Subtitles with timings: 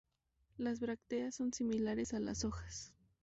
[0.57, 2.91] Las brácteas son similares a las hojas.